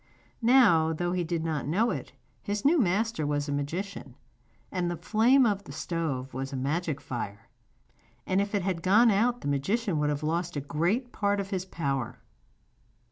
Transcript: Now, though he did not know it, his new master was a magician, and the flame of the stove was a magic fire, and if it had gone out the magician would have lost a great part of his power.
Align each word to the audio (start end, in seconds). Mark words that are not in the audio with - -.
Now, 0.41 0.93
though 0.93 1.11
he 1.11 1.23
did 1.23 1.43
not 1.43 1.67
know 1.67 1.91
it, 1.91 2.11
his 2.41 2.65
new 2.65 2.79
master 2.79 3.23
was 3.23 3.47
a 3.47 3.51
magician, 3.51 4.15
and 4.71 4.89
the 4.89 4.97
flame 4.97 5.45
of 5.45 5.65
the 5.65 5.71
stove 5.71 6.33
was 6.33 6.51
a 6.51 6.55
magic 6.55 6.99
fire, 6.99 7.47
and 8.25 8.41
if 8.41 8.55
it 8.55 8.63
had 8.63 8.81
gone 8.81 9.11
out 9.11 9.41
the 9.41 9.47
magician 9.47 9.99
would 9.99 10.09
have 10.09 10.23
lost 10.23 10.55
a 10.55 10.59
great 10.59 11.11
part 11.11 11.39
of 11.39 11.51
his 11.51 11.65
power. 11.65 12.17